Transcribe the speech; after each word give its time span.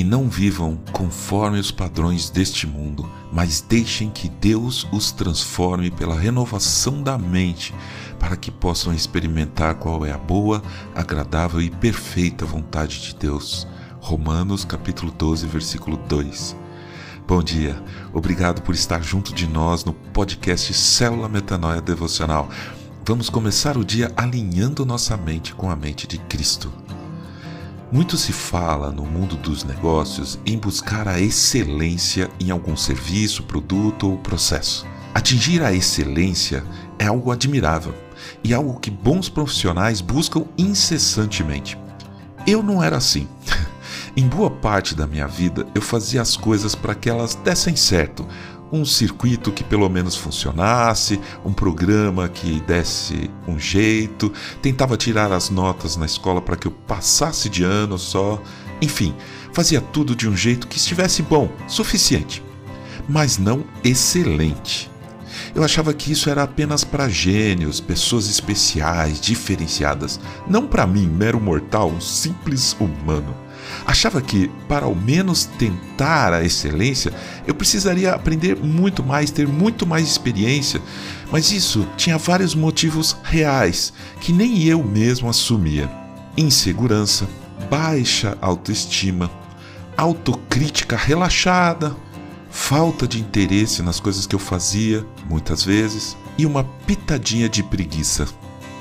e 0.00 0.04
não 0.04 0.30
vivam 0.30 0.78
conforme 0.92 1.58
os 1.58 1.70
padrões 1.70 2.30
deste 2.30 2.66
mundo, 2.66 3.06
mas 3.30 3.60
deixem 3.60 4.08
que 4.08 4.30
Deus 4.30 4.88
os 4.90 5.12
transforme 5.12 5.90
pela 5.90 6.18
renovação 6.18 7.02
da 7.02 7.18
mente, 7.18 7.74
para 8.18 8.34
que 8.34 8.50
possam 8.50 8.94
experimentar 8.94 9.74
qual 9.74 10.06
é 10.06 10.10
a 10.10 10.16
boa, 10.16 10.62
agradável 10.94 11.60
e 11.60 11.68
perfeita 11.68 12.46
vontade 12.46 13.02
de 13.02 13.14
Deus. 13.14 13.68
Romanos 14.00 14.64
capítulo 14.64 15.12
12, 15.12 15.46
versículo 15.46 15.98
2. 16.08 16.56
Bom 17.28 17.42
dia, 17.42 17.78
obrigado 18.10 18.62
por 18.62 18.74
estar 18.74 19.02
junto 19.02 19.34
de 19.34 19.46
nós 19.46 19.84
no 19.84 19.92
podcast 19.92 20.72
Célula 20.72 21.28
Metanoia 21.28 21.82
Devocional. 21.82 22.48
Vamos 23.04 23.28
começar 23.28 23.76
o 23.76 23.84
dia 23.84 24.10
alinhando 24.16 24.86
nossa 24.86 25.14
mente 25.18 25.54
com 25.54 25.70
a 25.70 25.76
mente 25.76 26.06
de 26.06 26.16
Cristo. 26.16 26.72
Muito 27.92 28.16
se 28.16 28.32
fala 28.32 28.92
no 28.92 29.04
mundo 29.04 29.36
dos 29.36 29.64
negócios 29.64 30.38
em 30.46 30.56
buscar 30.56 31.08
a 31.08 31.20
excelência 31.20 32.30
em 32.38 32.52
algum 32.52 32.76
serviço, 32.76 33.42
produto 33.42 34.08
ou 34.08 34.16
processo. 34.16 34.86
Atingir 35.12 35.60
a 35.60 35.72
excelência 35.72 36.62
é 37.00 37.06
algo 37.06 37.32
admirável 37.32 37.92
e 38.44 38.54
algo 38.54 38.78
que 38.78 38.92
bons 38.92 39.28
profissionais 39.28 40.00
buscam 40.00 40.44
incessantemente. 40.56 41.76
Eu 42.46 42.62
não 42.62 42.80
era 42.80 42.96
assim. 42.96 43.26
em 44.16 44.28
boa 44.28 44.50
parte 44.50 44.94
da 44.94 45.04
minha 45.04 45.26
vida, 45.26 45.66
eu 45.74 45.82
fazia 45.82 46.22
as 46.22 46.36
coisas 46.36 46.76
para 46.76 46.94
que 46.94 47.10
elas 47.10 47.34
dessem 47.34 47.74
certo, 47.74 48.24
um 48.72 48.84
circuito 48.84 49.50
que 49.50 49.64
pelo 49.64 49.88
menos 49.88 50.16
funcionasse, 50.16 51.20
um 51.44 51.52
programa 51.52 52.28
que 52.28 52.60
desse 52.60 53.30
um 53.46 53.58
jeito, 53.58 54.32
tentava 54.62 54.96
tirar 54.96 55.32
as 55.32 55.50
notas 55.50 55.96
na 55.96 56.06
escola 56.06 56.40
para 56.40 56.56
que 56.56 56.66
eu 56.66 56.72
passasse 56.72 57.48
de 57.48 57.64
ano 57.64 57.98
só, 57.98 58.40
enfim, 58.80 59.14
fazia 59.52 59.80
tudo 59.80 60.14
de 60.14 60.28
um 60.28 60.36
jeito 60.36 60.68
que 60.68 60.78
estivesse 60.78 61.22
bom, 61.22 61.50
suficiente, 61.66 62.42
mas 63.08 63.38
não 63.38 63.64
excelente. 63.82 64.90
Eu 65.54 65.64
achava 65.64 65.92
que 65.92 66.12
isso 66.12 66.30
era 66.30 66.42
apenas 66.42 66.84
para 66.84 67.08
gênios, 67.08 67.80
pessoas 67.80 68.28
especiais, 68.28 69.20
diferenciadas, 69.20 70.20
não 70.48 70.66
para 70.66 70.86
mim, 70.86 71.06
mero 71.06 71.40
mortal, 71.40 71.90
um 71.90 72.00
simples 72.00 72.76
humano. 72.78 73.34
Achava 73.86 74.20
que, 74.20 74.50
para 74.68 74.86
ao 74.86 74.94
menos 74.94 75.44
tentar 75.44 76.32
a 76.32 76.44
excelência, 76.44 77.12
eu 77.46 77.54
precisaria 77.54 78.12
aprender 78.12 78.56
muito 78.56 79.02
mais, 79.02 79.30
ter 79.30 79.46
muito 79.46 79.86
mais 79.86 80.08
experiência, 80.08 80.80
mas 81.30 81.50
isso 81.50 81.86
tinha 81.96 82.18
vários 82.18 82.54
motivos 82.54 83.16
reais 83.22 83.92
que 84.20 84.32
nem 84.32 84.64
eu 84.64 84.82
mesmo 84.82 85.28
assumia: 85.28 85.90
insegurança, 86.36 87.28
baixa 87.70 88.36
autoestima, 88.40 89.30
autocrítica 89.96 90.96
relaxada, 90.96 91.96
falta 92.50 93.06
de 93.06 93.20
interesse 93.20 93.82
nas 93.82 94.00
coisas 94.00 94.26
que 94.26 94.34
eu 94.34 94.38
fazia, 94.38 95.06
muitas 95.28 95.64
vezes, 95.64 96.16
e 96.36 96.46
uma 96.46 96.64
pitadinha 96.64 97.48
de 97.48 97.62
preguiça. 97.62 98.26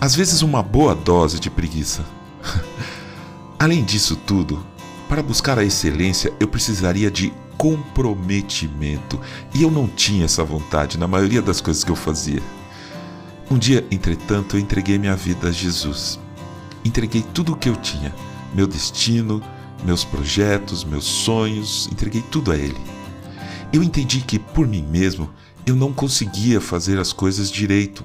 Às 0.00 0.14
vezes, 0.16 0.42
uma 0.42 0.62
boa 0.62 0.94
dose 0.94 1.38
de 1.38 1.48
preguiça. 1.48 2.04
Além 3.58 3.84
disso 3.84 4.16
tudo, 4.16 4.66
para 5.12 5.22
buscar 5.22 5.58
a 5.58 5.62
excelência, 5.62 6.32
eu 6.40 6.48
precisaria 6.48 7.10
de 7.10 7.34
comprometimento 7.58 9.20
e 9.54 9.62
eu 9.62 9.70
não 9.70 9.86
tinha 9.86 10.24
essa 10.24 10.42
vontade 10.42 10.96
na 10.96 11.06
maioria 11.06 11.42
das 11.42 11.60
coisas 11.60 11.84
que 11.84 11.90
eu 11.90 11.96
fazia. 11.96 12.42
Um 13.50 13.58
dia, 13.58 13.86
entretanto, 13.90 14.56
eu 14.56 14.60
entreguei 14.60 14.98
minha 14.98 15.14
vida 15.14 15.48
a 15.48 15.52
Jesus. 15.52 16.18
Entreguei 16.82 17.22
tudo 17.34 17.52
o 17.52 17.56
que 17.56 17.68
eu 17.68 17.76
tinha, 17.76 18.14
meu 18.54 18.66
destino, 18.66 19.42
meus 19.84 20.02
projetos, 20.02 20.82
meus 20.82 21.04
sonhos, 21.04 21.90
entreguei 21.92 22.22
tudo 22.30 22.50
a 22.50 22.56
Ele. 22.56 22.80
Eu 23.70 23.82
entendi 23.82 24.22
que, 24.22 24.38
por 24.38 24.66
mim 24.66 24.82
mesmo, 24.82 25.28
eu 25.66 25.76
não 25.76 25.92
conseguia 25.92 26.58
fazer 26.58 26.98
as 26.98 27.12
coisas 27.12 27.50
direito. 27.50 28.02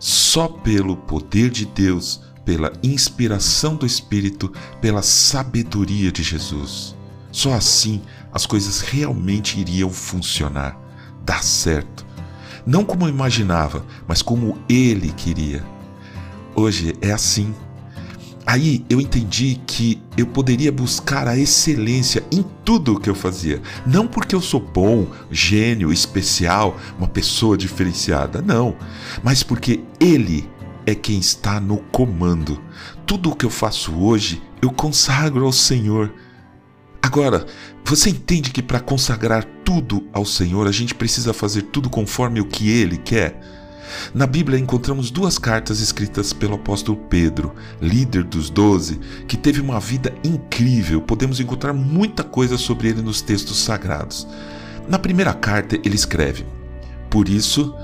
Só 0.00 0.48
pelo 0.48 0.96
poder 0.96 1.48
de 1.48 1.64
Deus 1.64 2.22
pela 2.44 2.72
inspiração 2.82 3.76
do 3.76 3.86
Espírito, 3.86 4.52
pela 4.80 5.02
sabedoria 5.02 6.12
de 6.12 6.22
Jesus. 6.22 6.94
Só 7.32 7.52
assim 7.52 8.02
as 8.32 8.46
coisas 8.46 8.80
realmente 8.80 9.58
iriam 9.58 9.90
funcionar, 9.90 10.78
dar 11.24 11.42
certo. 11.42 12.04
Não 12.66 12.84
como 12.84 13.08
imaginava, 13.08 13.84
mas 14.06 14.22
como 14.22 14.58
ele 14.68 15.12
queria. 15.12 15.64
Hoje 16.54 16.94
é 17.00 17.12
assim. 17.12 17.54
Aí 18.46 18.84
eu 18.90 19.00
entendi 19.00 19.60
que 19.66 20.02
eu 20.16 20.26
poderia 20.26 20.70
buscar 20.70 21.26
a 21.26 21.36
excelência 21.36 22.22
em 22.30 22.44
tudo 22.64 22.94
o 22.94 23.00
que 23.00 23.08
eu 23.08 23.14
fazia. 23.14 23.60
Não 23.86 24.06
porque 24.06 24.34
eu 24.34 24.40
sou 24.40 24.60
bom, 24.60 25.06
gênio, 25.30 25.92
especial, 25.92 26.78
uma 26.98 27.08
pessoa 27.08 27.56
diferenciada, 27.56 28.42
não. 28.42 28.76
Mas 29.22 29.42
porque 29.42 29.80
Ele 29.98 30.48
é 30.86 30.94
quem 30.94 31.18
está 31.18 31.60
no 31.60 31.78
comando. 31.78 32.60
Tudo 33.06 33.30
o 33.30 33.36
que 33.36 33.44
eu 33.44 33.50
faço 33.50 33.94
hoje 33.94 34.42
eu 34.60 34.70
consagro 34.70 35.44
ao 35.44 35.52
Senhor. 35.52 36.12
Agora, 37.02 37.44
você 37.84 38.10
entende 38.10 38.50
que 38.50 38.62
para 38.62 38.80
consagrar 38.80 39.44
tudo 39.64 40.06
ao 40.12 40.24
Senhor 40.24 40.66
a 40.66 40.72
gente 40.72 40.94
precisa 40.94 41.32
fazer 41.32 41.62
tudo 41.62 41.90
conforme 41.90 42.40
o 42.40 42.46
que 42.46 42.70
Ele 42.70 42.96
quer? 42.96 43.40
Na 44.14 44.26
Bíblia 44.26 44.58
encontramos 44.58 45.10
duas 45.10 45.38
cartas 45.38 45.80
escritas 45.80 46.32
pelo 46.32 46.54
apóstolo 46.54 46.96
Pedro, 47.08 47.54
líder 47.80 48.24
dos 48.24 48.50
doze, 48.50 48.98
que 49.28 49.36
teve 49.36 49.60
uma 49.60 49.78
vida 49.78 50.12
incrível. 50.24 51.00
Podemos 51.00 51.40
encontrar 51.40 51.72
muita 51.72 52.24
coisa 52.24 52.56
sobre 52.56 52.88
ele 52.88 53.02
nos 53.02 53.20
textos 53.20 53.58
sagrados. 53.62 54.26
Na 54.88 54.98
primeira 54.98 55.32
carta, 55.32 55.76
ele 55.76 55.94
escreve: 55.94 56.44
Por 57.10 57.28
isso, 57.28 57.74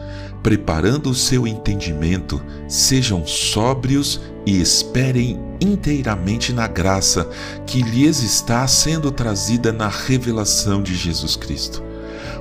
preparando 0.42 1.10
o 1.10 1.14
seu 1.14 1.46
entendimento, 1.46 2.40
sejam 2.68 3.26
sóbrios 3.26 4.20
e 4.46 4.60
esperem 4.60 5.38
inteiramente 5.60 6.52
na 6.52 6.66
graça 6.66 7.28
que 7.66 7.82
lhes 7.82 8.22
está 8.22 8.66
sendo 8.66 9.10
trazida 9.10 9.72
na 9.72 9.88
revelação 9.88 10.82
de 10.82 10.94
Jesus 10.94 11.36
Cristo. 11.36 11.82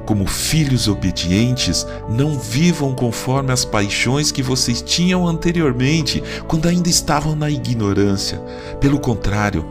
Como 0.06 0.26
filhos 0.26 0.88
obedientes, 0.88 1.86
não 2.10 2.40
vivam 2.40 2.96
conforme 2.96 3.52
as 3.52 3.66
paixões 3.66 4.32
que 4.32 4.42
vocês 4.42 4.82
tinham 4.82 5.28
anteriormente, 5.28 6.24
quando 6.48 6.68
ainda 6.68 6.90
estavam 6.90 7.36
na 7.36 7.50
ignorância. 7.50 8.40
Pelo 8.80 9.00
contrário, 9.00 9.66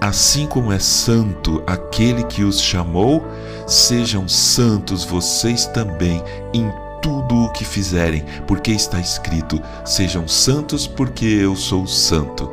assim 0.00 0.46
como 0.46 0.72
é 0.72 0.78
santo 0.78 1.62
aquele 1.66 2.22
que 2.24 2.44
os 2.44 2.60
chamou, 2.60 3.26
sejam 3.66 4.28
santos 4.28 5.04
vocês 5.04 5.66
também 5.66 6.22
em 6.52 6.70
tudo 7.02 7.44
o 7.44 7.52
que 7.52 7.64
fizerem, 7.64 8.24
porque 8.46 8.70
está 8.70 8.98
escrito: 9.00 9.60
sejam 9.84 10.26
santos, 10.26 10.86
porque 10.86 11.26
eu 11.26 11.54
sou 11.54 11.86
santo. 11.86 12.50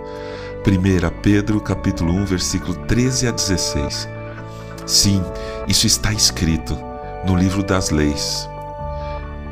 1 0.68 1.22
Pedro 1.22 1.62
capítulo 1.62 2.12
1, 2.14 2.26
versículo 2.26 2.76
13 2.86 3.28
a 3.28 3.32
16. 3.32 4.09
Sim, 4.86 5.24
isso 5.68 5.88
está 5.88 6.12
escrito 6.12 6.78
no 7.26 7.36
livro 7.36 7.64
das 7.64 7.92
leis. 7.92 8.50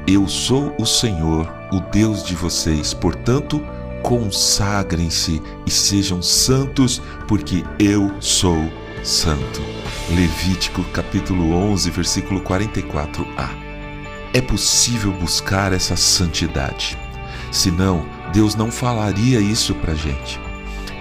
Eu 0.05 0.27
sou 0.27 0.73
o 0.79 0.85
Senhor, 0.85 1.51
o 1.71 1.79
Deus 1.91 2.23
de 2.23 2.33
vocês, 2.33 2.93
portanto, 2.93 3.61
consagrem-se 4.01 5.41
e 5.65 5.71
sejam 5.71 6.21
santos, 6.21 7.01
porque 7.27 7.63
eu 7.77 8.11
sou 8.21 8.57
santo. 9.03 9.61
Levítico 10.09 10.83
capítulo 10.85 11.53
11, 11.53 11.91
versículo 11.91 12.41
44a. 12.41 13.66
É 14.37 14.41
possível 14.41 15.11
buscar 15.11 15.73
essa 15.73 15.95
santidade. 15.95 16.95
Senão, 17.51 18.07
Deus 18.31 18.53
não 18.53 18.69
falaria 18.69 19.39
isso 19.39 19.73
para 19.73 19.95
gente. 19.95 20.39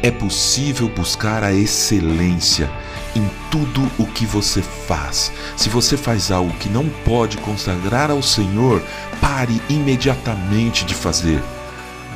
É 0.03 0.11
possível 0.11 0.88
buscar 0.88 1.44
a 1.44 1.53
excelência 1.53 2.71
em 3.15 3.31
tudo 3.50 3.93
o 3.99 4.06
que 4.06 4.25
você 4.25 4.62
faz. 4.62 5.31
Se 5.55 5.69
você 5.69 5.99
faz 5.99 6.31
algo 6.31 6.50
que 6.55 6.71
não 6.71 6.88
pode 7.05 7.37
consagrar 7.37 8.11
ao 8.11 8.23
Senhor, 8.23 8.83
pare 9.21 9.61
imediatamente 9.69 10.87
de 10.87 10.94
fazer. 10.94 11.43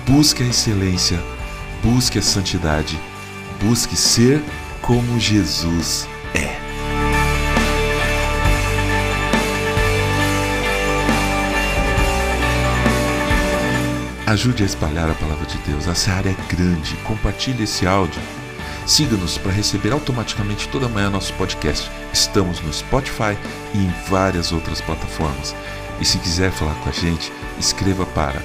Busque 0.07 0.43
a 0.43 0.47
excelência, 0.47 1.23
busque 1.83 2.19
a 2.19 2.23
santidade, 2.23 2.99
busque 3.63 3.95
ser 3.95 4.43
como 4.81 5.21
Jesus 5.21 6.09
é. 6.33 6.70
Ajude 14.31 14.63
a 14.63 14.67
espalhar 14.67 15.11
a 15.11 15.15
palavra 15.15 15.45
de 15.45 15.59
Deus. 15.69 15.89
Essa 15.89 16.13
área 16.13 16.31
é 16.31 16.37
grande. 16.55 16.95
Compartilhe 16.99 17.65
esse 17.65 17.85
áudio. 17.85 18.23
Siga-nos 18.87 19.37
para 19.37 19.51
receber 19.51 19.93
automaticamente 19.93 20.69
toda 20.69 20.89
manhã 20.89 21.11
nosso 21.11 21.35
podcast. 21.35 21.91
Estamos 22.13 22.61
no 22.61 22.73
Spotify 22.73 23.37
e 23.75 23.79
em 23.79 23.93
várias 24.09 24.53
outras 24.53 24.81
plataformas. 24.81 25.53
E 26.01 26.05
se 26.05 26.17
quiser 26.19 26.53
falar 26.53 26.77
com 26.77 26.91
a 26.91 26.93
gente, 26.93 27.33
escreva 27.59 28.07
para 28.07 28.41